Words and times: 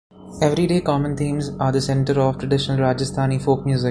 Every 0.41 0.65
day 0.65 0.81
common 0.81 1.15
themes 1.15 1.51
are 1.59 1.71
the 1.71 1.79
center 1.79 2.19
of 2.21 2.39
traditional 2.39 2.79
rajasthani 2.79 3.39
folk 3.39 3.67
music. 3.67 3.89